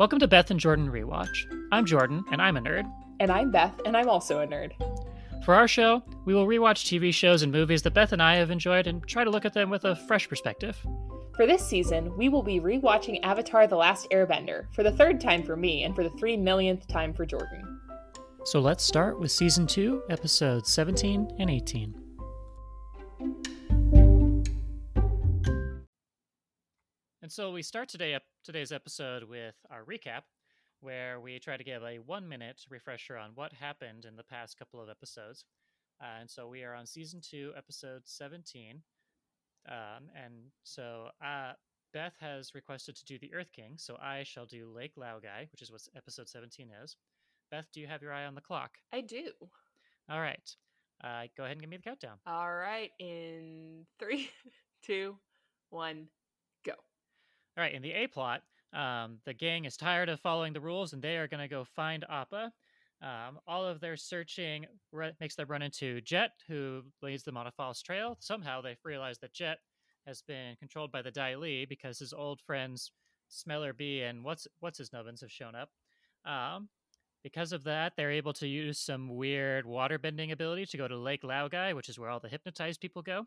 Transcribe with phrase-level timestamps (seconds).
[0.00, 1.44] Welcome to Beth and Jordan Rewatch.
[1.72, 2.90] I'm Jordan, and I'm a nerd.
[3.20, 4.72] And I'm Beth, and I'm also a nerd.
[5.44, 8.50] For our show, we will rewatch TV shows and movies that Beth and I have
[8.50, 10.78] enjoyed and try to look at them with a fresh perspective.
[11.36, 15.42] For this season, we will be rewatching Avatar The Last Airbender for the third time
[15.42, 17.78] for me and for the three millionth time for Jordan.
[18.46, 21.94] So let's start with Season 2, Episodes 17 and 18.
[27.30, 30.22] And so we start today today's episode with our recap,
[30.80, 34.58] where we try to give a one minute refresher on what happened in the past
[34.58, 35.44] couple of episodes.
[36.02, 38.82] Uh, and so we are on season two, episode 17.
[39.68, 40.32] Um, and
[40.64, 41.52] so uh,
[41.92, 45.62] Beth has requested to do the Earth King, so I shall do Lake Laogai, which
[45.62, 46.96] is what episode 17 is.
[47.52, 48.72] Beth, do you have your eye on the clock?
[48.92, 49.30] I do.
[50.10, 50.56] All right.
[51.04, 52.18] Uh, go ahead and give me the countdown.
[52.26, 52.90] All right.
[52.98, 54.30] In three,
[54.82, 55.14] two,
[55.68, 56.08] one,
[56.66, 56.72] go.
[57.56, 57.74] All right.
[57.74, 61.16] In the A plot, um, the gang is tired of following the rules and they
[61.16, 62.52] are going to go find Appa.
[63.02, 67.46] Um, all of their searching re- makes them run into Jet, who leads them on
[67.46, 68.16] a false trail.
[68.20, 69.58] Somehow they realize that Jet
[70.06, 72.92] has been controlled by the Dai Li because his old friends
[73.30, 75.70] Smellerbee and what's what's his nubbins have shown up.
[76.24, 76.68] Um,
[77.22, 80.96] because of that, they're able to use some weird water bending ability to go to
[80.96, 83.26] Lake Laogai, which is where all the hypnotized people go.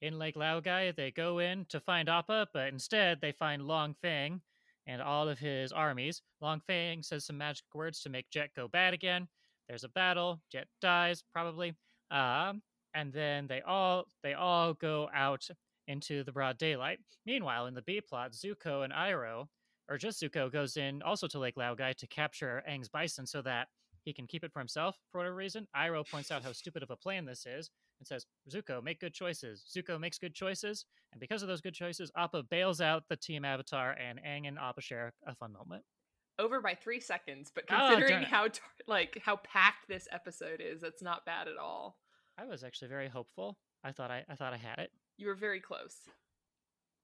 [0.00, 4.40] In Lake Laogai, they go in to find Appa, but instead they find Long Feng
[4.86, 6.22] and all of his armies.
[6.40, 9.28] Long Feng says some magic words to make Jet go bad again.
[9.68, 10.40] There's a battle.
[10.50, 11.74] Jet dies probably,
[12.10, 12.62] um,
[12.94, 15.46] and then they all they all go out
[15.88, 17.00] into the broad daylight.
[17.26, 19.48] Meanwhile, in the B plot, Zuko and Iroh
[19.88, 23.68] or just Zuko goes in also to Lake Laogai to capture Aang's bison so that
[24.04, 25.66] he can keep it for himself for whatever reason.
[25.76, 29.14] Iroh points out how stupid of a plan this is and says, Zuko, make good
[29.14, 29.64] choices.
[29.76, 33.44] Zuko makes good choices, and because of those good choices, Appa bails out the team
[33.44, 35.82] Avatar, and Aang and Appa share a fun moment.
[36.38, 38.46] Over by three seconds, but ah, considering oh, how
[38.86, 41.98] like how packed this episode is, that's not bad at all.
[42.38, 43.58] I was actually very hopeful.
[43.82, 44.92] I thought I, I thought I had it.
[45.16, 45.96] You were very close.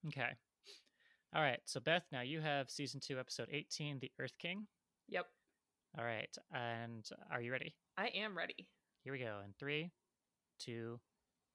[0.06, 0.30] Okay.
[1.34, 1.58] All right.
[1.64, 4.68] So Beth, now you have season two, episode eighteen, The Earth King.
[5.08, 5.26] Yep.
[5.98, 6.32] All right.
[6.52, 7.74] And are you ready?
[7.98, 8.68] I am ready.
[9.02, 9.40] Here we go.
[9.44, 9.90] In three,
[10.58, 11.00] two,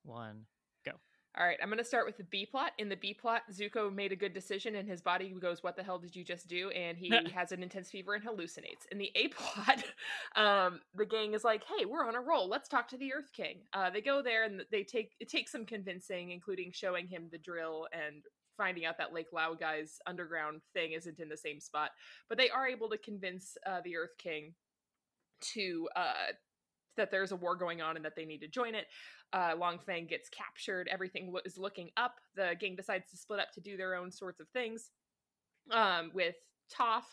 [0.04, 0.46] one,
[0.86, 0.92] go.
[1.38, 2.72] All right, I'm going to start with the B plot.
[2.80, 5.84] In the B plot, Zuko made a good decision and his body goes, What the
[5.84, 6.70] hell did you just do?
[6.72, 8.88] And he has an intense fever and hallucinates.
[8.92, 9.84] In the A plot,
[10.36, 12.50] um, the gang is like, Hey, we're on a roll.
[12.50, 13.60] Let's talk to the Earth King.
[13.74, 17.38] Uh, they go there and they take it takes some convincing, including showing him the
[17.38, 18.24] drill and
[18.58, 21.92] finding out that Lake Laogai's underground thing isn't in the same spot.
[22.28, 24.54] But they are able to convince uh, the Earth King
[25.54, 26.34] to uh,
[26.98, 28.86] that there's a war going on and that they need to join it.
[29.32, 30.88] Uh, Long Feng gets captured.
[30.92, 32.16] Everything is looking up.
[32.36, 34.92] The gang decides to split up to do their own sorts of things.
[35.72, 36.36] Um, with
[36.76, 37.04] Toph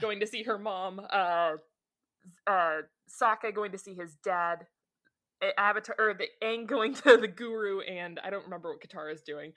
[0.00, 1.52] going to see her mom, uh,
[2.46, 4.66] uh, Sokka going to see his dad,
[5.58, 9.22] Avatar or the Aang going to the Guru, and I don't remember what Katara is
[9.22, 9.52] doing.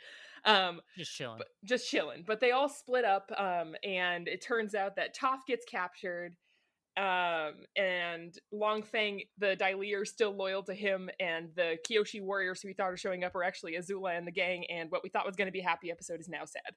[0.45, 2.23] Um, just chilling, just chilling.
[2.25, 6.35] But they all split up, um, and it turns out that Toph gets captured
[6.99, 12.21] um, and Long Feng, the Dai Li are still loyal to him, and the Kyoshi
[12.21, 15.01] warriors who we thought are showing up are actually Azula and the gang, and what
[15.01, 16.75] we thought was going to be a happy episode is now sad.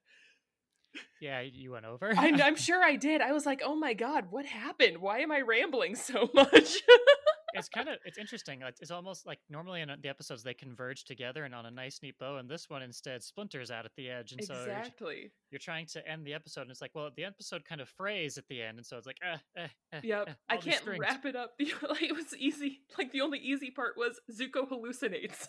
[1.21, 2.13] Yeah, you went over.
[2.17, 3.21] I'm, I'm sure I did.
[3.21, 4.99] I was like, oh my god, what happened?
[4.99, 6.53] Why am I rambling so much?
[7.55, 8.63] it's kind of it's interesting.
[8.81, 12.19] It's almost like normally in the episodes they converge together and on a nice neat
[12.19, 14.33] bow, and this one instead splinters out at the edge.
[14.33, 14.91] And exactly.
[14.99, 17.81] so you're, you're, trying to end the episode, and it's like, well, the episode kind
[17.81, 20.29] of frays at the end, and so it's like, eh, eh, eh, yep.
[20.29, 21.53] Eh, I can't wrap it up.
[21.61, 22.81] like it was easy.
[22.99, 25.49] Like the only easy part was Zuko hallucinates.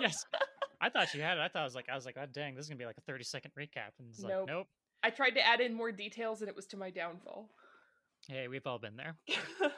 [0.00, 0.24] yes.
[0.80, 1.40] I thought you had it.
[1.40, 2.98] I thought I was like, I was like, oh dang, this is gonna be like
[2.98, 3.92] a 30 second recap.
[3.98, 4.30] And it's nope.
[4.30, 4.66] like, nope.
[5.02, 7.48] I tried to add in more details and it was to my downfall.
[8.28, 9.16] Hey, we've all been there.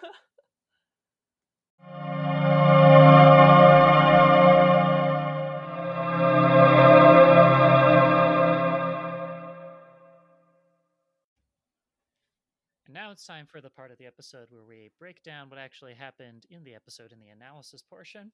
[13.16, 16.44] it's time for the part of the episode where we break down what actually happened
[16.50, 18.30] in the episode in the analysis portion.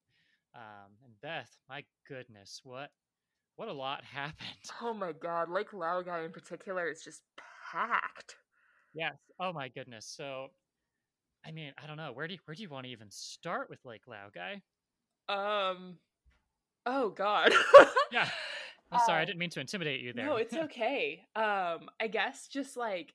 [0.57, 2.91] Um, and Beth, my goodness, what
[3.55, 4.49] what a lot happened.
[4.81, 7.23] Oh my god, Lake Laogai in particular is just
[7.71, 8.35] packed.
[8.93, 9.15] Yes.
[9.39, 10.05] Oh my goodness.
[10.05, 10.49] So,
[11.47, 13.71] I mean, I don't know where do you, where do you want to even start
[13.71, 14.63] with Lake Laogai?
[15.33, 15.99] Um.
[16.87, 17.55] Oh God.
[18.11, 18.29] yeah.
[18.91, 20.27] I'm sorry, uh, I didn't mean to intimidate you there.
[20.27, 21.25] No, it's okay.
[21.37, 23.15] um, I guess just like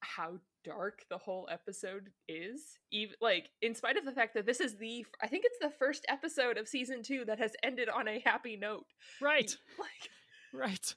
[0.00, 4.60] how dark the whole episode is even like in spite of the fact that this
[4.60, 8.08] is the i think it's the first episode of season two that has ended on
[8.08, 8.86] a happy note.
[9.20, 9.56] Right.
[9.78, 10.10] Like
[10.52, 10.94] right.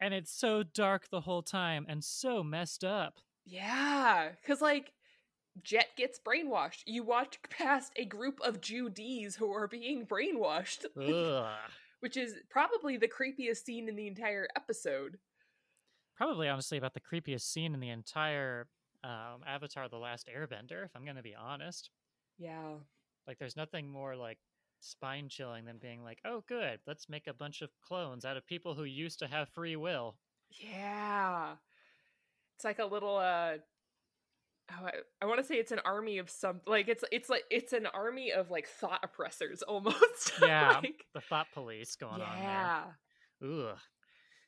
[0.00, 3.18] And it's so dark the whole time and so messed up.
[3.44, 4.92] Yeah, because like
[5.62, 6.82] Jet gets brainwashed.
[6.86, 10.86] You watch past a group of Judees who are being brainwashed,
[12.00, 15.18] which is probably the creepiest scene in the entire episode.
[16.20, 18.68] Probably, honestly, about the creepiest scene in the entire
[19.02, 20.84] um, Avatar: The Last Airbender.
[20.84, 21.88] If I'm going to be honest.
[22.38, 22.74] Yeah.
[23.26, 24.36] Like, there's nothing more like
[24.80, 28.46] spine chilling than being like, "Oh, good, let's make a bunch of clones out of
[28.46, 30.18] people who used to have free will."
[30.50, 31.54] Yeah.
[32.56, 33.54] It's like a little uh
[34.72, 37.44] oh, I, I want to say it's an army of some like it's it's like
[37.50, 40.32] it's an army of like thought oppressors almost.
[40.42, 42.82] Yeah, like, the thought police going yeah.
[43.40, 43.70] on there.
[43.70, 43.78] Ugh.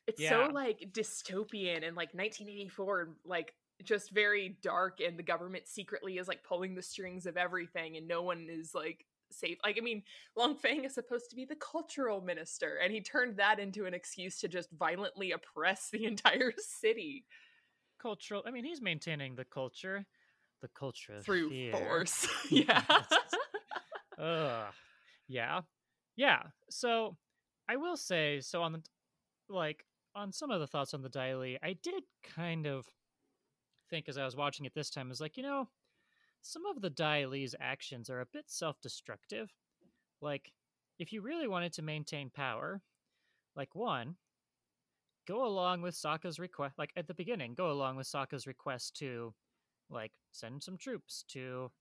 [0.07, 0.47] It's Yeah.
[0.47, 3.53] so like dystopian and like 1984 and like
[3.83, 8.07] just very dark and the government secretly is like pulling the strings of everything and
[8.07, 9.57] no one is like safe.
[9.63, 10.03] Like I mean,
[10.35, 13.93] Long Feng is supposed to be the cultural minister and he turned that into an
[13.93, 17.25] excuse to just violently oppress the entire city
[18.01, 18.43] Cultural.
[18.45, 20.05] I mean, he's maintaining the culture,
[20.61, 21.71] the culture through fear.
[21.71, 22.27] force.
[22.49, 22.83] yeah.
[24.19, 24.73] Ugh.
[25.27, 25.61] Yeah.
[26.17, 26.43] Yeah.
[26.69, 27.15] So
[27.69, 28.81] I will say, so on the
[29.49, 29.85] like
[30.15, 32.85] on some of the thoughts on the Dai Li, I did kind of
[33.89, 35.69] think as I was watching it this time, I was like, you know,
[36.41, 39.51] some of the Li's actions are a bit self-destructive.
[40.21, 40.51] Like,
[40.99, 42.81] if you really wanted to maintain power,
[43.55, 44.15] like one,
[45.27, 49.33] go along with Sokka's request like at the beginning, go along with Sokka's request to
[49.89, 51.71] like send some troops to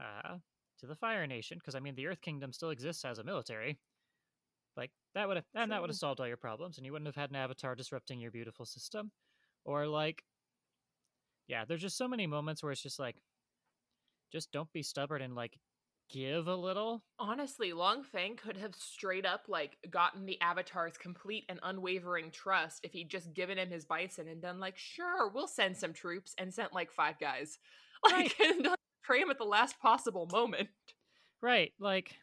[0.00, 0.36] uh
[0.78, 3.78] to the Fire Nation because I mean the Earth Kingdom still exists as a military.
[4.78, 7.08] Like that would have and that would have solved all your problems and you wouldn't
[7.08, 9.10] have had an avatar disrupting your beautiful system.
[9.64, 10.22] Or like
[11.48, 13.16] yeah, there's just so many moments where it's just like
[14.32, 15.58] just don't be stubborn and like
[16.10, 17.02] give a little.
[17.18, 22.80] Honestly, Long Feng could have straight up like gotten the Avatar's complete and unwavering trust
[22.84, 26.34] if he'd just given him his bison and done like, sure, we'll send some troops
[26.38, 27.58] and sent like five guys.
[28.08, 30.68] Like and not betray him at the last possible moment.
[31.42, 32.14] Right, like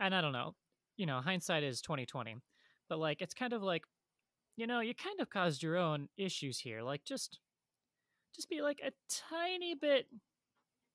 [0.00, 0.56] and I don't know.
[0.96, 2.36] You know, hindsight is 2020.
[2.88, 3.82] But like it's kind of like
[4.56, 6.82] you know, you kind of caused your own issues here.
[6.82, 7.40] Like just
[8.34, 10.06] just be like a tiny bit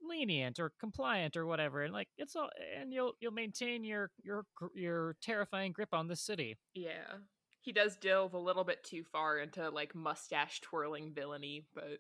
[0.02, 2.50] lenient or compliant or whatever and like it's all
[2.80, 6.58] and you'll you'll maintain your your your terrifying grip on the city.
[6.74, 7.18] Yeah.
[7.62, 12.00] He does delve a little bit too far into like mustache twirling villainy, but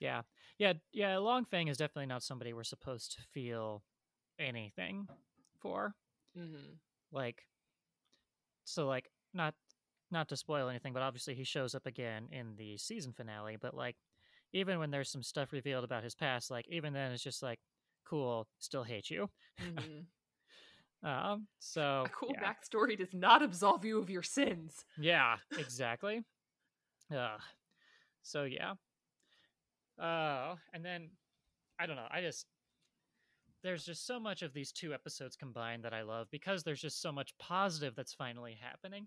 [0.00, 0.22] Yeah.
[0.58, 3.84] Yeah, yeah, Long Feng is definitely not somebody we're supposed to feel
[4.38, 5.06] anything
[5.60, 5.94] for.
[6.36, 6.78] mhm.
[7.12, 7.42] Like
[8.64, 9.54] so like not
[10.10, 13.74] not to spoil anything but obviously he shows up again in the season finale but
[13.74, 13.96] like
[14.52, 17.58] even when there's some stuff revealed about his past like even then it's just like
[18.06, 19.28] cool still hate you
[19.62, 20.04] Mhm.
[21.08, 22.42] um so a cool yeah.
[22.52, 24.84] backstory does not absolve you of your sins.
[24.98, 26.22] yeah exactly
[27.14, 27.36] uh
[28.22, 28.74] so yeah
[30.02, 31.10] uh and then
[31.78, 32.46] i don't know i just
[33.62, 37.02] there's just so much of these two episodes combined that i love because there's just
[37.02, 39.06] so much positive that's finally happening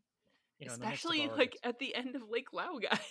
[0.59, 2.99] you know in the midst of Especially like at the end of Lake Laogai.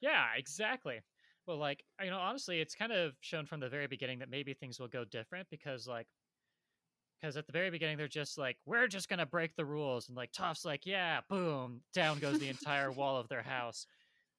[0.00, 1.00] Yeah, exactly.
[1.46, 4.52] Well, like, you know, honestly, it's kind of shown from the very beginning that maybe
[4.52, 6.06] things will go different because, like,
[7.18, 10.08] because at the very beginning, they're just like, we're just going to break the rules.
[10.08, 13.86] And, like, Toph's like, yeah, boom, down goes the entire wall of their house.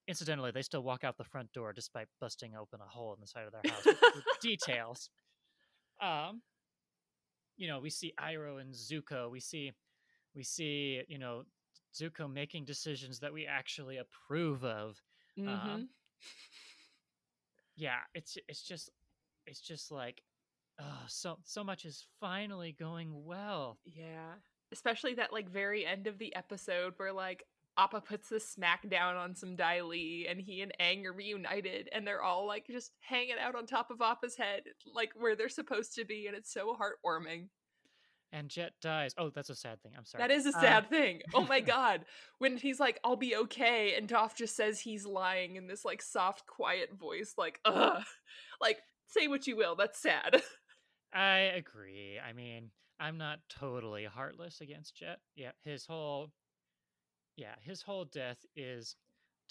[0.08, 3.28] Incidentally, they still walk out the front door despite busting open a hole in the
[3.28, 3.96] side of their house.
[4.42, 5.10] details.
[6.02, 6.42] Um,
[7.58, 9.30] you know, we see Iroh and Zuko.
[9.32, 9.72] We see,
[10.36, 11.44] we see, you know,
[11.94, 15.02] Zuko making decisions that we actually approve of
[15.38, 15.48] Mhm.
[15.48, 15.90] um,
[17.76, 18.90] yeah it's it's just
[19.46, 20.24] it's just like
[20.80, 24.34] oh so so much is finally going well Yeah.
[24.72, 27.44] Especially that like very end of the episode where like
[27.78, 31.90] Appa puts the smack down on some Dai Li and he and Aang are reunited
[31.92, 35.50] and they're all like just hanging out on top of Appa's head, like where they're
[35.50, 37.50] supposed to be, and it's so heartwarming.
[38.34, 40.90] and jet dies oh that's a sad thing i'm sorry That is a Uh, sad
[40.90, 41.22] thing.
[41.34, 42.06] Oh my god.
[42.40, 46.02] When he's like, I'll be okay, and Toph just says he's lying in this like
[46.02, 48.04] soft, quiet voice, like, ugh.
[48.62, 50.42] Like, say what you will, that's sad.
[51.14, 52.70] i agree i mean
[53.00, 56.32] i'm not totally heartless against jet yeah his whole
[57.38, 58.96] yeah his whole death is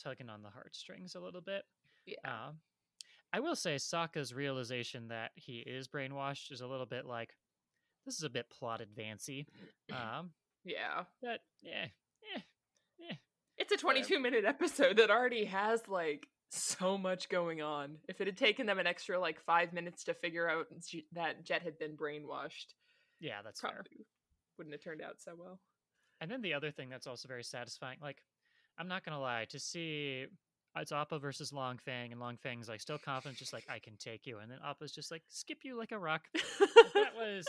[0.02, 1.62] tugging on the heartstrings a little bit
[2.04, 2.16] Yeah.
[2.48, 2.56] um
[3.32, 7.34] i will say Sokka's realization that he is brainwashed is a little bit like
[8.04, 9.46] this is a bit plot advancy
[9.92, 10.30] um
[10.68, 11.04] Yeah.
[11.22, 11.86] But yeah,
[12.98, 13.12] yeah,
[13.56, 17.98] It's a 22 minute episode that already has like so much going on.
[18.08, 20.66] If it had taken them an extra like five minutes to figure out
[21.12, 22.74] that Jet had been brainwashed,
[23.20, 23.42] yeah.
[23.44, 23.84] That's fair.
[24.58, 25.60] wouldn't have turned out so well.
[26.20, 28.22] And then the other thing that's also very satisfying, like
[28.78, 30.26] I'm not gonna lie, to see
[30.78, 33.96] it's Appa versus Long Feng, and Long Feng's like still confident, just like I can
[33.96, 36.22] take you, and then Appa's just like skip you like a rock.
[36.94, 37.46] that was.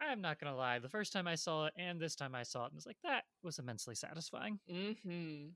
[0.00, 0.78] I'm not gonna lie.
[0.78, 2.96] The first time I saw it, and this time I saw it, and was like
[3.02, 4.58] that was immensely satisfying.
[4.70, 5.48] Mm-hmm.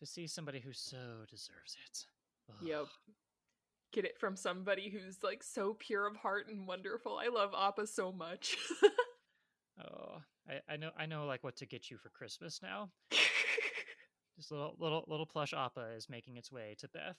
[0.00, 0.96] To see somebody who so
[1.28, 2.06] deserves it.
[2.50, 2.66] Ugh.
[2.66, 2.86] Yep.
[3.92, 7.18] Get it from somebody who's like so pure of heart and wonderful.
[7.18, 8.56] I love Appa so much.
[9.80, 12.90] Oh, I, I know, I know, like what to get you for Christmas now.
[14.36, 17.16] this little, little, little plush Appa is making its way to Beth.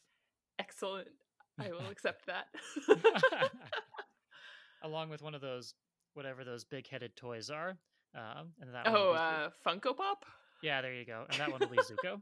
[0.59, 1.07] Excellent.
[1.59, 2.45] I will accept that.
[4.83, 5.73] along with one of those
[6.13, 7.77] whatever those big-headed toys are.
[8.15, 10.25] Um, and that Oh, uh, Funko Pop.
[10.61, 11.25] yeah, there you go.
[11.29, 12.21] And that one will be Zuko.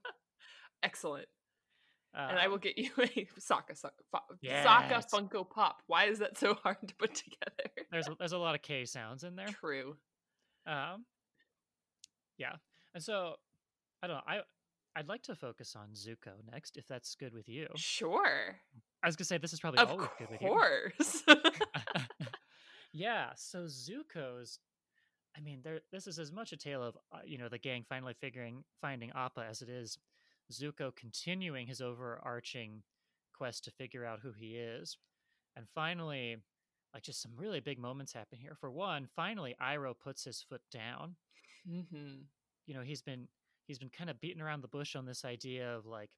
[0.84, 1.26] Excellent.
[2.14, 3.08] and I Um, will get you a
[3.40, 5.12] Sokka Sokka, Sokka Yes.
[5.12, 5.82] Funko Pop.
[5.88, 7.72] Why is that so hard to put together?
[7.92, 9.48] there's a- there's a lot of K sounds in there.
[9.48, 9.98] True.
[10.68, 11.06] Um,
[12.38, 12.54] yeah,
[12.94, 13.36] and so
[14.02, 14.24] I don't know.
[14.28, 14.40] I
[14.96, 17.68] I'd like to focus on Zuko next, if that's good with you.
[17.76, 18.58] Sure.
[19.04, 20.48] I was gonna say this is probably Of always good with you.
[20.48, 21.24] course.
[22.94, 24.60] yeah, so Zuko's.
[25.38, 25.80] I mean, there.
[25.92, 29.12] This is as much a tale of uh, you know the gang finally figuring finding
[29.16, 29.98] Appa as it is
[30.52, 32.82] Zuko continuing his overarching
[33.34, 34.98] quest to figure out who he is,
[35.56, 36.38] and finally,
[36.94, 38.56] like just some really big moments happen here.
[38.56, 41.16] For one, finally, Iroh puts his foot down.
[41.66, 42.28] hmm
[42.66, 43.28] You know, he's been
[43.66, 46.10] he's been kind of beating around the bush on this idea of like,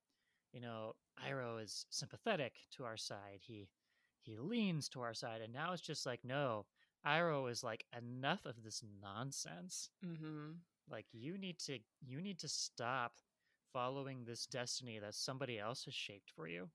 [0.53, 3.39] you know, Iroh is sympathetic to our side.
[3.41, 3.69] He
[4.21, 6.65] he leans to our side, and now it's just like, no,
[7.05, 9.89] Iroh is like enough of this nonsense.
[10.03, 13.13] hmm Like you need to you need to stop
[13.73, 16.69] following this destiny that somebody else has shaped for you.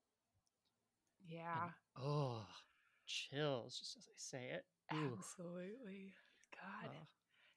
[1.27, 1.71] Yeah.
[1.97, 2.47] Oh,
[3.07, 4.65] chills just as I say it.
[4.95, 6.15] Ooh, Absolutely.
[6.55, 6.91] God.
[6.91, 7.07] oh.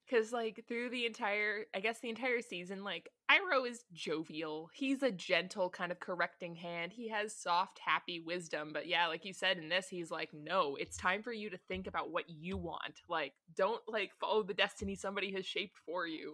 [0.09, 4.71] Because, like, through the entire, I guess the entire season, like, Iroh is jovial.
[4.73, 6.91] He's a gentle, kind of correcting hand.
[6.93, 8.71] He has soft, happy wisdom.
[8.73, 11.59] But yeah, like you said in this, he's like, no, it's time for you to
[11.67, 13.01] think about what you want.
[13.07, 16.33] Like, don't, like, follow the destiny somebody has shaped for you.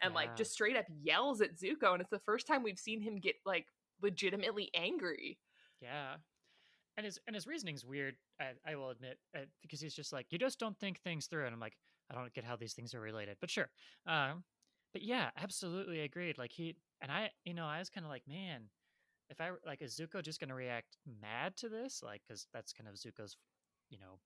[0.00, 0.14] And, Yeah.
[0.14, 1.94] like, just straight up yells at Zuko.
[1.94, 3.66] And it's the first time we've seen him get, like,
[4.00, 5.40] legitimately angry.
[5.80, 6.18] Yeah,
[6.96, 8.16] and his and his reasoning's weird.
[8.40, 11.46] I, I will admit uh, because he's just like you just don't think things through,
[11.46, 11.76] and I'm like
[12.10, 13.68] I don't get how these things are related, but sure.
[14.06, 14.44] Um,
[14.92, 16.38] but yeah, absolutely agreed.
[16.38, 18.62] Like he and I, you know, I was kind of like, man,
[19.28, 22.00] if I like, is Zuko just going to react mad to this?
[22.02, 23.36] Like, because that's kind of Zuko's,
[23.90, 24.18] you know,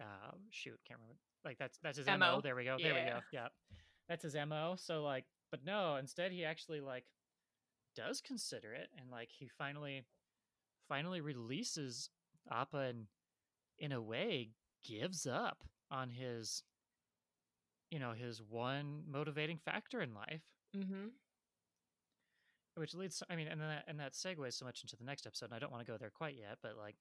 [0.00, 1.18] uh, shoot, can't remember.
[1.44, 2.16] Like that's that's his mo.
[2.18, 2.40] MO.
[2.42, 2.76] There we go.
[2.82, 3.20] There we go.
[3.32, 3.48] Yeah,
[4.08, 4.74] that's his mo.
[4.76, 7.04] So like, but no, instead he actually like
[7.94, 10.04] does consider it, and like he finally
[10.88, 12.10] finally releases
[12.50, 13.06] Appa and
[13.78, 14.50] in a way
[14.84, 16.62] gives up on his
[17.90, 20.42] you know his one motivating factor in life
[20.76, 21.06] Mm-hmm.
[22.74, 25.26] which leads i mean and then that, and that segues so much into the next
[25.26, 26.96] episode and i don't want to go there quite yet but like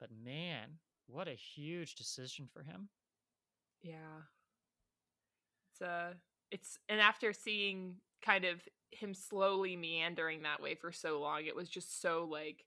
[0.00, 2.88] but man what a huge decision for him
[3.82, 4.22] Yeah.
[5.72, 6.12] It's uh
[6.50, 11.56] it's and after seeing kind of him slowly meandering that way for so long, it
[11.56, 12.64] was just so like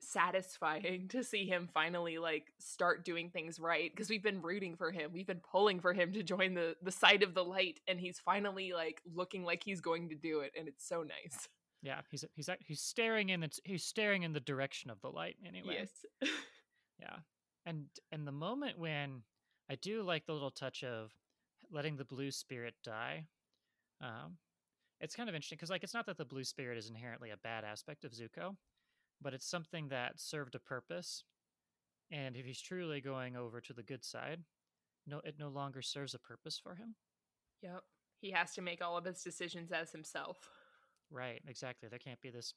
[0.00, 4.90] satisfying to see him finally like start doing things right because we've been rooting for
[4.90, 5.10] him.
[5.12, 8.18] We've been pulling for him to join the the side of the light and he's
[8.18, 11.48] finally like looking like he's going to do it and it's so nice.
[11.82, 15.36] yeah he's he's he's staring in the he's staring in the direction of the light
[15.46, 16.30] anyway Yes.
[17.00, 17.16] Yeah.
[17.64, 19.22] And and the moment when
[19.70, 21.12] I do like the little touch of
[21.70, 23.26] letting the blue spirit die.
[24.00, 24.36] Um
[25.00, 27.36] it's kind of interesting because like it's not that the blue spirit is inherently a
[27.38, 28.56] bad aspect of Zuko,
[29.20, 31.24] but it's something that served a purpose.
[32.10, 34.40] And if he's truly going over to the good side,
[35.06, 36.96] no it no longer serves a purpose for him.
[37.62, 37.82] yep.
[38.20, 40.36] He has to make all of his decisions as himself.
[41.10, 41.88] Right, exactly.
[41.88, 42.54] There can't be this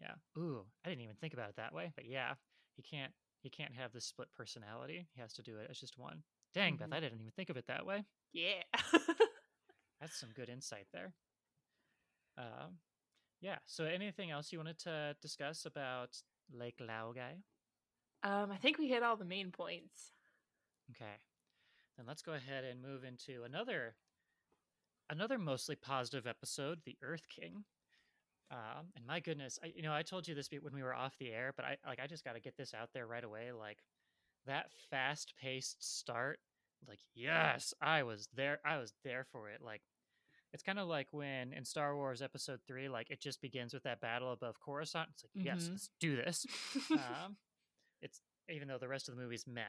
[0.00, 0.14] Yeah.
[0.38, 2.34] Ooh, I didn't even think about it that way, but yeah,
[2.76, 5.08] he can't he can't have this split personality.
[5.14, 6.22] He has to do it as just one.
[6.54, 6.94] Dang, Beth, Mhm.
[6.94, 8.04] I didn't even think of it that way.
[8.32, 8.62] Yeah.
[10.00, 11.14] That's some good insight there.
[12.38, 12.78] Um,
[13.40, 13.58] yeah.
[13.66, 16.16] So, anything else you wanted to discuss about
[16.52, 17.42] Lake Laogai?
[18.22, 20.12] um I think we hit all the main points.
[20.90, 21.18] Okay.
[21.96, 23.94] Then let's go ahead and move into another
[25.08, 27.64] another mostly positive episode, The Earth King.
[28.50, 31.16] Um, and my goodness, I you know I told you this when we were off
[31.18, 33.52] the air, but I like I just got to get this out there right away.
[33.52, 33.78] Like
[34.46, 36.40] that fast paced start,
[36.88, 38.58] like yes, I was there.
[38.64, 39.60] I was there for it.
[39.62, 39.82] Like
[40.52, 43.82] it's kind of like when in Star Wars Episode Three, like it just begins with
[43.84, 45.08] that battle above Coruscant.
[45.14, 45.70] It's like yes, Mhm.
[45.70, 46.46] let's do this.
[46.92, 47.36] um,
[48.02, 49.62] it's even though the rest of the movie's meh.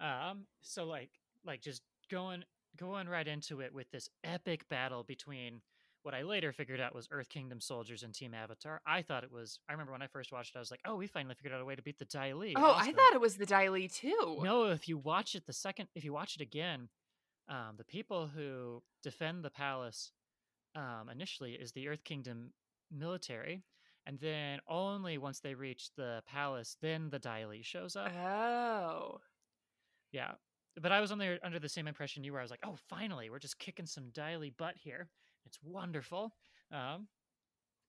[0.00, 1.10] Um, so like
[1.44, 2.44] like just going
[2.76, 5.60] going right into it with this epic battle between
[6.02, 8.80] what I later figured out was Earth Kingdom soldiers and Team Avatar.
[8.86, 9.58] I thought it was.
[9.68, 11.60] I remember when I first watched it, I was like, "Oh, we finally figured out
[11.60, 12.88] a way to beat the Dai Li." Oh, awesome.
[12.88, 14.38] I thought it was the Dai Li too.
[14.42, 16.88] No, if you watch it the second, if you watch it again,
[17.48, 20.12] um, the people who defend the palace
[20.78, 22.52] um, initially is the Earth Kingdom
[22.90, 23.62] military,
[24.06, 28.12] and then only once they reach the palace, then the Dai Li shows up.
[28.14, 29.18] Oh,
[30.12, 30.32] yeah.
[30.80, 32.38] But I was under under the same impression you were.
[32.38, 35.08] I was like, "Oh, finally, we're just kicking some Dai Li butt here."
[35.44, 36.32] It's wonderful.
[36.70, 37.08] Um,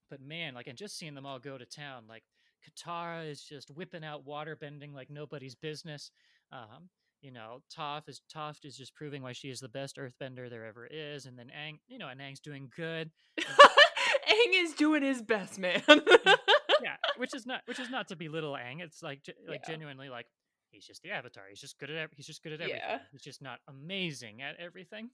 [0.10, 2.24] but man, like, and just seeing them all go to town, like
[2.67, 6.12] Katara is just whipping out water bending like nobody's business.
[6.51, 6.89] Um,
[7.21, 10.65] you know, Toph is Toph is just proving why she is the best earthbender there
[10.65, 13.11] ever is, and then Aang, you know, and Aang's doing good.
[13.39, 15.81] Aang is doing his best, man.
[15.88, 18.81] yeah, which is not which is not to belittle Aang.
[18.81, 19.73] It's like like yeah.
[19.73, 20.27] genuinely like
[20.71, 21.43] he's just the Avatar.
[21.49, 22.81] He's just good at he's just good at everything.
[22.81, 22.99] Yeah.
[23.11, 25.09] He's just not amazing at everything.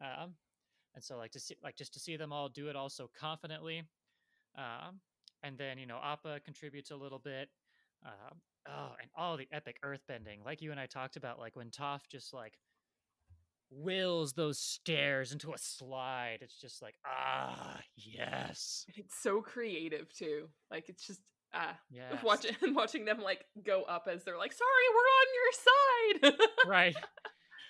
[0.00, 0.34] Um,
[0.94, 3.10] and so like to see like just to see them all do it all so
[3.18, 3.82] confidently
[4.58, 5.00] um
[5.42, 7.48] and then you know appa contributes a little bit
[8.04, 11.70] um oh and all the epic earthbending like you and i talked about like when
[11.70, 12.54] toph just like
[13.70, 20.46] wills those stairs into a slide it's just like ah yes it's so creative too
[20.70, 21.20] like it's just
[21.54, 26.32] ah, yeah watching watching them like go up as they're like sorry we're on your
[26.32, 26.96] side right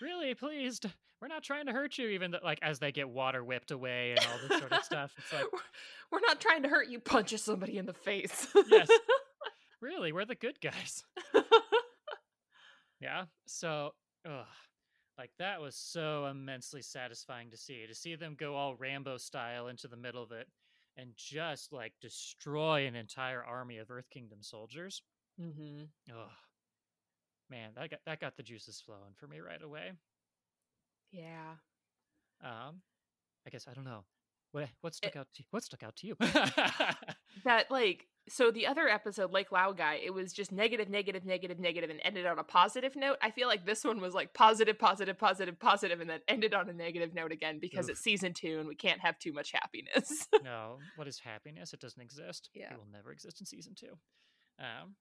[0.01, 0.87] really pleased
[1.21, 4.11] we're not trying to hurt you, even though, like, as they get water whipped away
[4.11, 5.15] and all this sort of stuff.
[5.17, 5.45] It's like,
[6.11, 8.49] we're not trying to hurt you, punches somebody in the face.
[8.69, 8.89] yes.
[9.83, 11.03] Really, we're the good guys.
[13.01, 13.25] yeah.
[13.47, 13.91] So,
[14.25, 14.47] ugh,
[15.19, 17.85] like, that was so immensely satisfying to see.
[17.89, 20.47] To see them go all Rambo style into the middle of it
[20.97, 25.03] and just, like, destroy an entire army of Earth Kingdom soldiers.
[25.41, 25.83] Mm-hmm.
[26.11, 26.31] Ugh.
[27.51, 29.91] Man, that got, that got the juices flowing for me right away.
[31.11, 31.57] Yeah.
[32.43, 32.83] Um,
[33.45, 34.05] I guess I don't know.
[34.53, 35.47] What what stuck it, out to you?
[35.51, 36.17] What stuck out to you?
[37.45, 41.91] that like so the other episode, like Laogai, it was just negative, negative, negative, negative,
[41.91, 43.17] and ended on a positive note.
[43.21, 46.69] I feel like this one was like positive, positive, positive, positive, and then ended on
[46.69, 47.93] a negative note again because Oof.
[47.93, 50.29] it's season two and we can't have too much happiness.
[50.45, 51.73] no, what is happiness?
[51.73, 52.51] It doesn't exist.
[52.55, 53.97] Yeah, it will never exist in season two.
[54.61, 54.95] Um,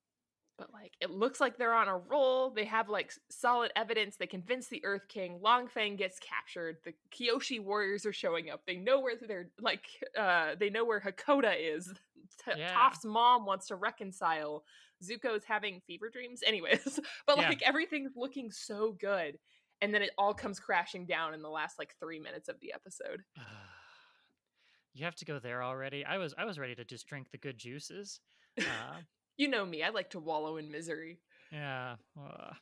[0.62, 2.52] but like it looks like they're on a roll.
[2.52, 4.16] They have like solid evidence.
[4.16, 5.40] They convince the Earth King.
[5.42, 6.78] Long Feng gets captured.
[6.86, 8.62] The Kyoshi warriors are showing up.
[8.68, 9.86] They know where they're like
[10.18, 11.88] uh they know where Hakoda is.
[12.46, 12.74] T- yeah.
[12.74, 14.64] Toph's mom wants to reconcile.
[15.04, 16.42] Zuko's having fever dreams.
[16.46, 17.50] Anyways, but yeah.
[17.50, 19.40] like everything's looking so good.
[19.82, 22.72] And then it all comes crashing down in the last like three minutes of the
[22.72, 23.24] episode.
[24.94, 26.06] you have to go there already.
[26.06, 28.20] I was I was ready to just drink the good juices.
[28.60, 29.00] Uh,
[29.42, 29.82] you know me.
[29.82, 31.18] I like to wallow in misery.
[31.52, 31.96] Yeah.
[32.16, 32.54] Uh,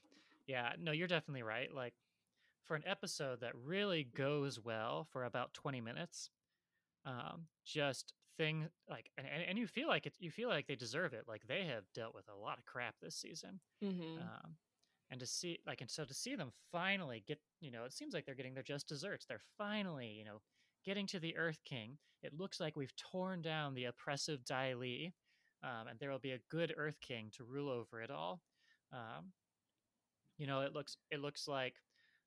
[0.48, 0.72] yeah.
[0.82, 1.74] No, you're definitely right.
[1.76, 1.94] Like
[2.66, 6.30] for an episode that really goes well for about 20 minutes,
[7.06, 11.12] um, just thing like and, and you feel like it you feel like they deserve
[11.12, 14.22] it like they have dealt with a lot of crap this season mm-hmm.
[14.22, 14.56] um,
[15.12, 18.14] and to see like and so to see them finally get you know it seems
[18.14, 20.40] like they're getting their just desserts they're finally you know
[20.86, 25.12] getting to the earth king it looks like we've torn down the oppressive Dai Li
[25.64, 28.42] um, and there will be a good Earth King to rule over it all.
[28.94, 29.34] Um,
[30.38, 31.76] you know, it looks it looks like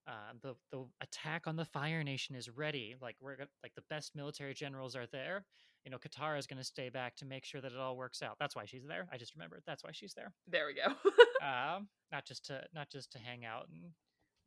[0.07, 2.95] uh, the the attack on the Fire Nation is ready.
[3.01, 5.45] Like we're like the best military generals are there.
[5.85, 8.23] You know, Katara is going to stay back to make sure that it all works
[8.23, 8.37] out.
[8.39, 9.09] That's why she's there.
[9.13, 9.63] I just remembered.
[9.67, 10.33] That's why she's there.
[10.47, 10.87] There we go.
[11.47, 13.93] um, not just to not just to hang out and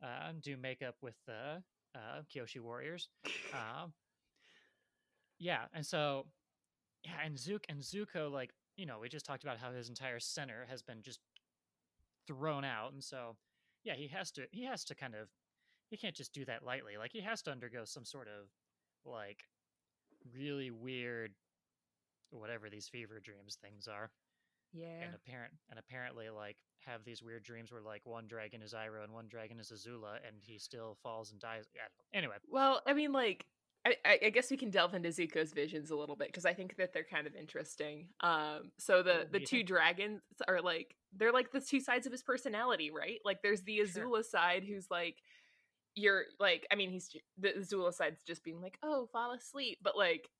[0.02, 1.62] uh, do makeup with the
[1.94, 3.08] uh, Kyoshi warriors.
[3.54, 3.92] Um,
[5.38, 6.26] yeah, and so
[7.04, 10.20] yeah, and Zook and Zuko like you know, we just talked about how his entire
[10.20, 11.20] center has been just
[12.26, 13.36] thrown out, and so
[13.84, 15.28] yeah, he has to he has to kind of
[15.90, 16.96] he can't just do that lightly.
[16.98, 18.48] Like he has to undergo some sort of
[19.04, 19.44] like
[20.34, 21.32] really weird
[22.30, 24.10] whatever these fever dreams things are.
[24.72, 25.02] Yeah.
[25.04, 29.04] And apparent and apparently like have these weird dreams where like one dragon is Iroh
[29.04, 31.64] and one dragon is Azula and he still falls and dies.
[31.74, 31.82] Yeah.
[32.12, 32.34] Anyway.
[32.50, 33.46] Well, I mean like
[34.04, 36.76] I, I, guess we can delve into Zuko's visions a little bit because I think
[36.76, 38.08] that they're kind of interesting.
[38.20, 42.12] Um, so the oh, the two dragons are like they're like the two sides of
[42.12, 43.20] his personality, right?
[43.24, 44.22] Like there's the Azula sure.
[44.24, 45.16] side who's like
[45.94, 49.96] you're like I mean he's the Azula side's just being like oh fall asleep, but
[49.96, 50.30] like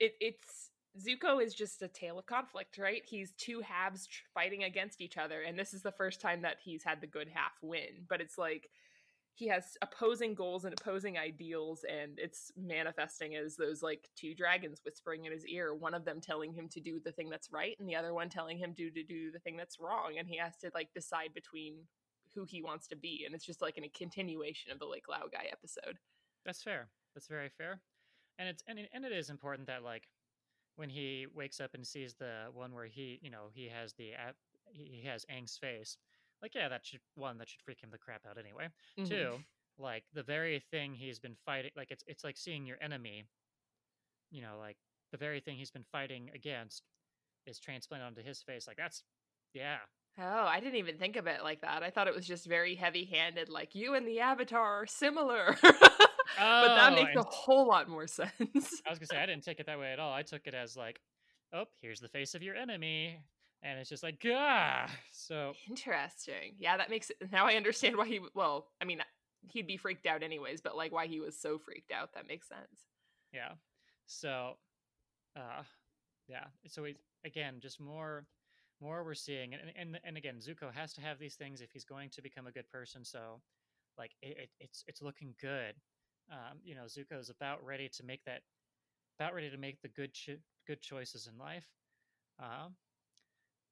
[0.00, 3.02] it it's Zuko is just a tale of conflict, right?
[3.06, 6.82] He's two halves fighting against each other, and this is the first time that he's
[6.82, 8.06] had the good half win.
[8.08, 8.70] But it's like
[9.38, 14.80] he has opposing goals and opposing ideals and it's manifesting as those like two dragons
[14.84, 17.76] whispering in his ear one of them telling him to do the thing that's right
[17.78, 20.36] and the other one telling him to, to do the thing that's wrong and he
[20.36, 21.74] has to like decide between
[22.34, 25.04] who he wants to be and it's just like in a continuation of the like
[25.08, 25.98] Laogai episode.
[26.44, 26.88] That's fair.
[27.14, 27.80] That's very fair.
[28.38, 30.08] And it's and it, and it is important that like
[30.76, 34.12] when he wakes up and sees the one where he you know he has the
[34.72, 35.96] he has Aang's face
[36.42, 39.08] like yeah that should one that should freak him the crap out anyway Mhm.
[39.08, 39.38] two
[39.78, 43.24] like the very thing he's been fighting like it's it's like seeing your enemy
[44.30, 44.76] you know like
[45.12, 46.82] the very thing he's been fighting against
[47.46, 49.04] is transplanted onto his face like that's
[49.54, 49.78] yeah
[50.20, 51.82] Oh, I didn't even think of it like that.
[51.84, 55.56] I thought it was just very heavy-handed, like you and the Avatar are similar.
[55.62, 58.82] but that Oh, makes a whole lot more sense.
[58.84, 60.12] I was gonna say I didn't take it that way at all.
[60.12, 61.00] I took it as like,
[61.52, 63.20] oh, here's the face of your enemy,
[63.62, 64.90] and it's just like, ah.
[65.12, 66.54] So Interesting.
[66.58, 67.16] Yeah, that makes it.
[67.32, 68.20] Now I understand why he.
[68.34, 69.00] Well, I mean,
[69.42, 72.14] he'd be freaked out anyways, but like why he was so freaked out.
[72.14, 72.86] That makes sense.
[73.32, 73.52] yeah,
[74.06, 74.54] so,
[75.36, 75.62] uh,
[76.28, 76.44] yeah.
[76.66, 78.26] So we again just more,
[78.80, 81.84] more we're seeing, and and and again, Zuko has to have these things if he's
[81.84, 83.04] going to become a good person.
[83.04, 83.40] So,
[83.98, 85.74] like, it, it, it's it's looking good.
[86.30, 88.42] Um, you know, Zuko's about ready to make that,
[89.18, 91.66] about ready to make the good cho- good choices in life.
[92.38, 92.74] Um,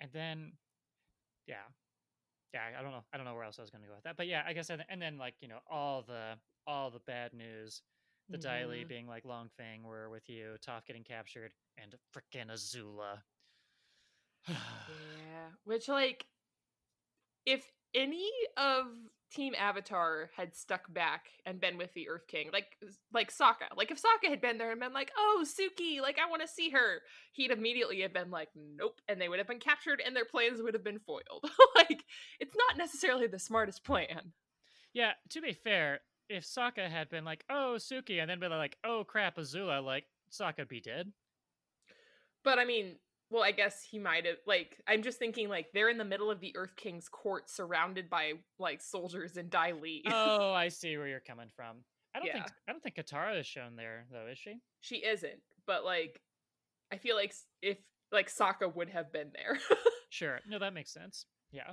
[0.01, 0.53] and then,
[1.47, 1.65] yeah,
[2.55, 4.05] yeah, I don't know, I don't know where else I was going to go with
[4.05, 7.01] that, but yeah, I guess, and, and then like you know all the all the
[7.01, 7.83] bad news,
[8.31, 8.89] the Dai Li Mhm.
[8.89, 13.23] being like Long Feng, we're with you, Toph getting captured, and frickin' Azula.
[14.87, 16.27] Yeah, which like,
[17.45, 18.87] if any of
[19.33, 22.77] Team Avatar had stuck back and been with the Earth King, like
[23.13, 26.31] like Sokka, like if Sokka had been there and been like, "Oh, Suki, like I
[26.31, 29.59] want to see her," he'd immediately have been like, "Nope," and they would have been
[29.59, 31.51] captured, and their plans would have been foiled.
[31.75, 32.05] like,
[32.39, 34.33] it's not necessarily the smartest plan.
[34.93, 38.77] yeah, to be fair, if Sokka had been like, "Oh, Suki," and then been like,
[38.85, 41.13] "Oh crap, Azula," like Sokka be dead.
[42.45, 42.97] But I mean,
[43.31, 44.37] well, I guess he might have.
[44.47, 48.09] Like, I'm just thinking, like, they're in the middle of the Earth King's court, surrounded
[48.09, 50.03] by like soldiers and Dai Li.
[50.07, 51.79] oh, I see where you're coming from.
[52.15, 54.55] I don't think I don't think Katara is shown there though, is she?
[54.81, 56.21] she isn't, but like,
[56.93, 57.79] I feel like if
[58.13, 59.59] like Sokka would have been there.
[60.09, 60.39] Sure.
[60.49, 61.27] No, that makes sense.
[61.51, 61.73] Yeah.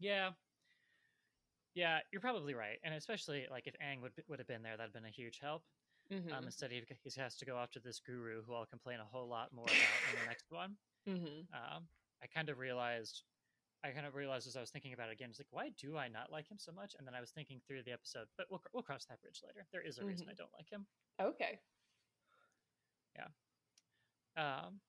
[0.00, 0.30] Yeah.
[1.74, 4.92] Yeah, you're probably right, and especially like if Aang would would have been there, that'd
[4.92, 5.62] been a huge help.
[6.12, 6.32] Mm-hmm.
[6.32, 9.28] Um, instead, he, he has to go after this guru, who I'll complain a whole
[9.28, 10.76] lot more about in the next one.
[11.08, 11.40] mm-hmm.
[11.54, 11.88] Um,
[12.22, 13.22] I kind of realized,
[13.84, 15.96] I kind of realized as I was thinking about it again, it's like, why do
[15.96, 16.94] I not like him so much?
[16.98, 19.66] And then I was thinking through the episode, but we'll we'll cross that bridge later.
[19.72, 20.30] There is a reason Mhm.
[20.30, 20.86] I don't like him.
[21.20, 21.60] Okay.
[23.16, 23.28] Yeah.
[24.36, 24.80] Um,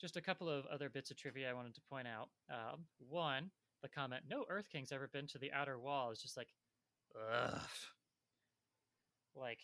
[0.00, 2.28] just a couple of other bits of trivia I wanted to point out.
[2.50, 3.50] Um, one,
[3.82, 6.54] the comment, "No Earth King's ever been to the outer wall," is just like,
[7.16, 7.60] ugh,
[9.34, 9.60] like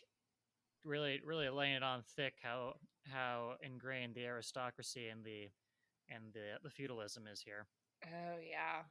[0.85, 2.75] really, really laying it on thick how
[3.11, 5.49] how ingrained the aristocracy and the
[6.09, 7.67] and the the feudalism is here.
[8.05, 8.83] Oh yeah.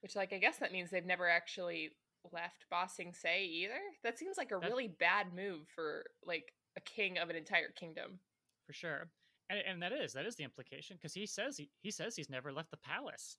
[0.00, 1.90] Which, like, I guess that means they've never actually
[2.32, 3.80] left Ba Sing Se either.
[4.04, 7.70] That seems like a That- really bad move for like a king of an entire
[7.70, 8.20] kingdom.
[8.66, 9.10] for sure.
[9.50, 12.28] And, and that is that is the implication because he says he, he says he's
[12.28, 13.38] never left the palace.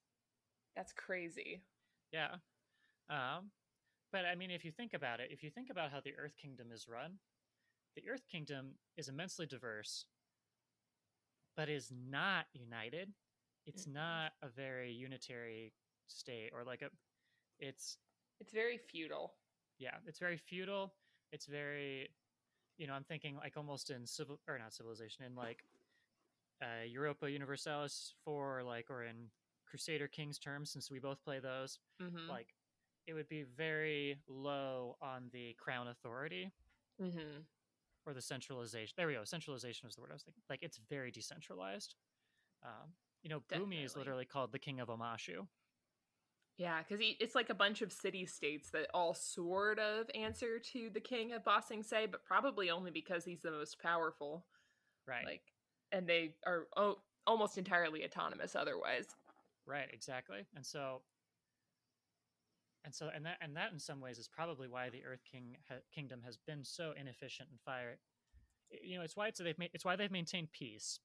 [0.75, 1.61] That's crazy.
[2.11, 2.35] Yeah.
[3.09, 3.51] Um,
[4.11, 6.35] but I mean, if you think about it, if you think about how the Earth
[6.37, 7.19] Kingdom is run,
[7.95, 10.05] the Earth Kingdom is immensely diverse,
[11.55, 13.13] but is not united.
[13.65, 13.93] It's Mhm.
[13.93, 15.73] not a very unitary
[16.07, 16.89] state or like a.
[17.59, 17.97] It's
[18.39, 19.35] It's very feudal.
[19.77, 20.95] yeah, it's very feudal.
[21.31, 22.09] It's very,
[22.77, 25.63] you know, I'm thinking like almost in civil or not civilization in like
[26.61, 29.31] uh, Europa Universalis for like or in
[29.65, 32.29] Crusader Kings terms, since we both play those Mm-hmm.
[32.29, 32.55] like
[33.07, 36.51] it would be very low on the crown authority
[37.01, 37.41] mm-hmm.
[38.05, 38.93] or the centralization.
[38.97, 39.23] There we go.
[39.23, 40.43] Centralization was the word I was thinking.
[40.49, 41.95] Like it's very decentralized.
[42.63, 42.91] Um,
[43.23, 45.47] you know, Bumi is literally called the king of Omashu.
[46.57, 50.89] Yeah, because it's like a bunch of city states that all sort of answer to
[50.93, 54.45] the king of Ba Sing Se, but probably only because he's the most powerful.
[55.07, 55.25] Right.
[55.25, 55.41] Like,
[55.93, 59.05] and they are o- almost entirely autonomous otherwise.
[59.65, 59.87] right.
[59.93, 60.45] Exactly.
[60.53, 61.01] And so,
[62.83, 65.57] and so, and that, and that in some ways is probably why the Earth King
[65.69, 67.99] ha- Kingdom has been so inefficient and fire.
[68.69, 70.99] You know, it's why it's they've made, it's why they've maintained peace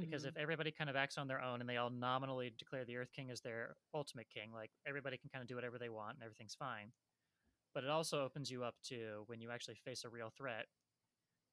[0.00, 0.26] because Mhm.
[0.26, 3.12] if everybody kind of acts on their own and they all nominally declare the Earth
[3.12, 6.24] King as their ultimate king, like everybody can kind of do whatever they want and
[6.24, 6.92] everything's fine.
[7.74, 10.66] But it also opens you up to when you actually face a real threat,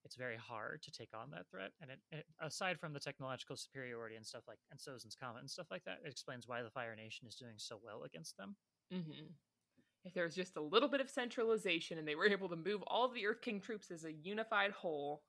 [0.04, 1.72] it's very hard to take on that threat.
[1.80, 5.50] And it, it aside from the technological superiority and stuff like and Sozin's Comet and
[5.50, 8.56] stuff like that, it explains why the Fire Nation is doing so well against them.
[8.90, 9.34] Mhm.
[10.04, 12.82] If there was just a little bit of centralization and they were able to move
[12.86, 15.24] all the Earth King troops as a unified whole,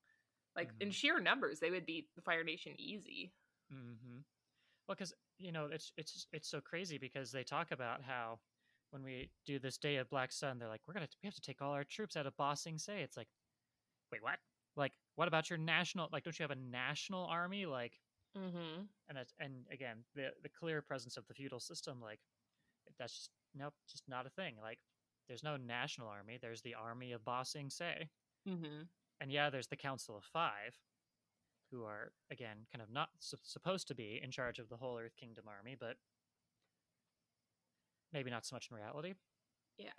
[0.56, 0.94] like in Mhm.
[0.94, 3.36] sheer numbers, they would beat the Fire Nation easy.
[3.74, 4.20] Mm-hmm.
[4.88, 8.40] Well, because you know it's it's it's so crazy because they talk about how
[8.92, 11.42] when we do this Day of Black Sun, they're like, we're gonna we have to
[11.42, 13.02] take all our troops out of Ba Sing Se.
[13.02, 13.30] It's like,
[14.12, 14.40] wait, what?
[14.76, 16.10] Like, what about your national?
[16.12, 17.66] Like, don't you have a national army?
[17.66, 18.02] Like,
[18.36, 18.86] Mm-hmm.
[19.10, 22.20] and it's, and again, the the clear presence of the feudal system, like,
[23.00, 24.56] that's just nope, just not a thing.
[24.62, 24.80] Like,
[25.28, 26.38] there's no national army.
[26.42, 28.10] There's the army of Ba Sing Se,
[28.48, 28.84] Mm-hmm.
[29.22, 30.76] and yeah, there's the Council of Five,
[31.72, 35.00] who are again kind of not su- supposed to be in charge of the whole
[35.00, 35.96] Earth Kingdom army, but
[38.14, 39.14] maybe not so much in reality.
[39.78, 39.90] Yeah.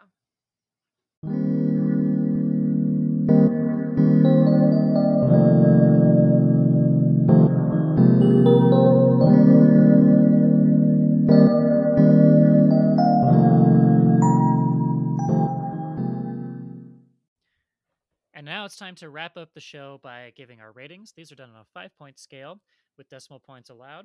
[18.36, 21.14] And now it's time to wrap up the show by giving our ratings.
[21.16, 22.60] These are done on a five point scale
[22.98, 24.04] with decimal points allowed.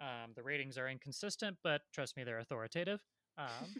[0.00, 3.02] Um, the ratings are inconsistent, but trust me, they're authoritative.
[3.36, 3.74] Um,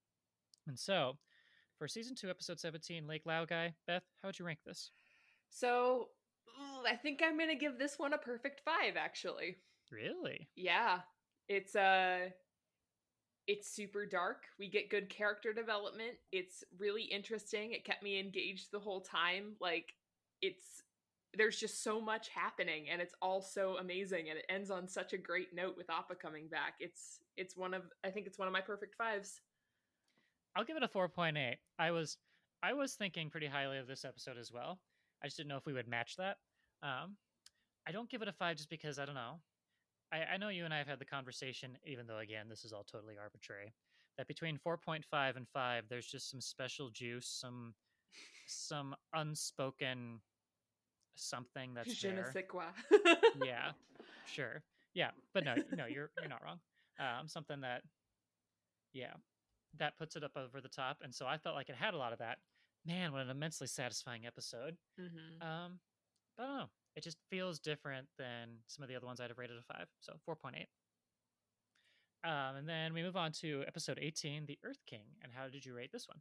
[0.68, 1.16] and so,
[1.78, 4.90] for season two, episode 17, Lake Laogai, Beth, how would you rank this?
[5.48, 6.08] So
[6.60, 9.56] ooh, I think I'm gonna give this one a perfect five, actually.
[9.90, 10.48] Really?
[10.54, 11.00] Yeah.
[11.48, 12.28] It's uh
[13.46, 14.44] it's super dark.
[14.58, 16.14] We get good character development.
[16.32, 17.72] It's really interesting.
[17.72, 19.54] It kept me engaged the whole time.
[19.60, 19.94] Like
[20.42, 20.82] it's
[21.36, 25.12] there's just so much happening and it's all so amazing and it ends on such
[25.12, 26.74] a great note with Appa coming back.
[26.80, 29.40] It's it's one of I think it's one of my perfect fives.
[30.54, 31.56] I'll give it a 4.8.
[31.78, 32.16] I was
[32.62, 34.80] I was thinking pretty highly of this episode as well.
[35.22, 36.38] I just didn't know if we would match that.
[36.82, 37.16] Um,
[37.86, 39.40] I don't give it a five just because I don't know.
[40.12, 42.72] I, I know you and I have had the conversation, even though again this is
[42.72, 43.72] all totally arbitrary,
[44.16, 47.74] that between 4.5 and 5, there's just some special juice, some
[48.46, 50.20] some unspoken
[51.16, 52.32] something that's Je ne there.
[52.32, 52.64] sais quoi.
[53.44, 53.72] yeah,
[54.26, 54.62] sure.
[54.94, 56.58] Yeah, but no, no, you're you're not wrong.
[56.98, 57.82] Um, something that,
[58.92, 59.12] yeah,
[59.78, 61.98] that puts it up over the top, and so I felt like it had a
[61.98, 62.38] lot of that.
[62.86, 64.76] Man, what an immensely satisfying episode.
[64.98, 65.80] hmm Um,
[66.36, 66.66] but I don't know.
[66.96, 69.86] It just feels different than some of the other ones I'd have rated a five,
[70.00, 70.68] so four point eight.
[72.24, 75.04] Um, and then we move on to episode eighteen, the Earth King.
[75.22, 76.18] And how did you rate this one?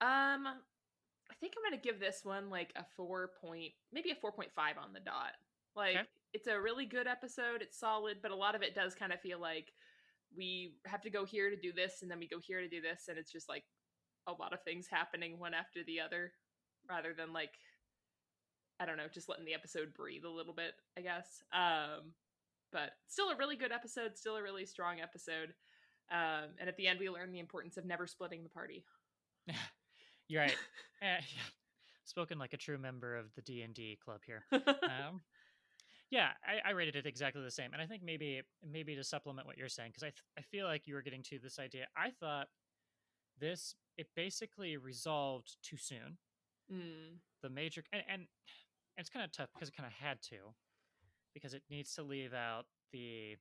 [0.00, 4.32] Um, I think I'm gonna give this one like a four point, maybe a four
[4.32, 5.32] point five on the dot.
[5.76, 7.60] Like it's a really good episode.
[7.60, 9.72] It's solid, but a lot of it does kind of feel like
[10.34, 12.80] we have to go here to do this, and then we go here to do
[12.80, 13.64] this, and it's just like
[14.26, 16.32] a lot of things happening one after the other,
[16.88, 17.52] rather than like
[18.78, 20.74] I don't know, just letting the episode breathe a little bit.
[20.96, 21.42] I guess.
[21.52, 22.12] Um,
[22.72, 24.16] but still a really good episode.
[24.16, 25.54] Still a really strong episode.
[26.10, 28.84] Um, and at the end, we learn the importance of never splitting the party.
[30.28, 30.56] You're right.
[31.02, 31.42] Eh, yeah.
[32.04, 34.44] Spoken like a true member of the D and D club here.
[34.52, 35.20] um,
[36.10, 39.46] yeah, I, I rated it exactly the same, and I think maybe maybe to supplement
[39.46, 41.86] what you're saying, because I th- I feel like you were getting to this idea.
[41.94, 42.48] I thought
[43.38, 46.16] this it basically resolved too soon.
[46.72, 47.18] Mm.
[47.42, 48.26] The major and, and
[48.96, 50.54] it's kind of tough because it kind of had to,
[51.34, 53.36] because it needs to leave out the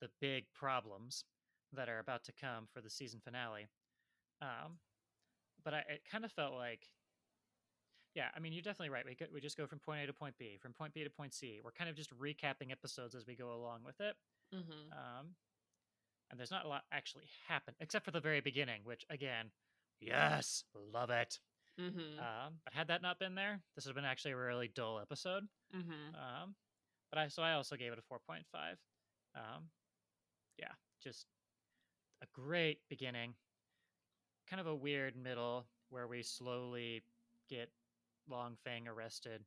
[0.00, 1.24] the big problems
[1.72, 3.68] that are about to come for the season finale.
[4.42, 4.78] Um,
[5.64, 6.90] but I it kind of felt like
[8.14, 9.04] yeah, I mean, you're definitely right.
[9.04, 11.10] We go, we just go from point A to point B, from point B to
[11.10, 11.60] point C.
[11.64, 14.14] We're kind of just recapping episodes as we go along with it.
[14.52, 15.36] hmm Um,
[16.30, 19.50] and there's not a lot actually happen except for the very beginning, which again,
[20.00, 21.38] yes, love it.
[21.78, 24.68] Hmm Um, but had that not been there, this would have been actually a really
[24.68, 25.44] dull episode.
[25.72, 26.54] hmm Um,
[27.10, 28.78] but I so I also gave it a four point five.
[29.34, 29.64] Um,
[30.58, 31.26] yeah, just
[32.22, 33.34] a great beginning,
[34.48, 37.02] kind of a weird middle where we slowly
[37.48, 37.70] get
[38.28, 39.44] Long Feng arrested.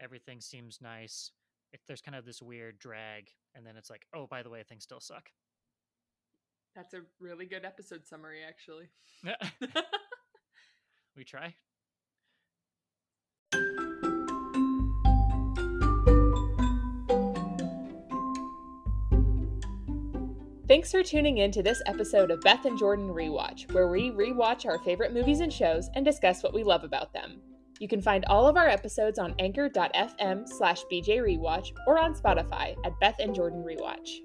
[0.00, 1.32] Everything seems nice.
[1.72, 4.62] It, there's kind of this weird drag, and then it's like, oh, by the way,
[4.62, 5.30] things still suck.
[6.74, 8.88] That's a really good episode summary, actually.
[11.16, 11.54] we try.
[20.68, 24.66] Thanks for tuning in to this episode of Beth and Jordan Rewatch, where we rewatch
[24.66, 27.40] our favorite movies and shows and discuss what we love about them.
[27.80, 33.00] You can find all of our episodes on anchor.fm slash bjrewatch or on Spotify at
[33.00, 34.18] Beth and Jordan Rewatch.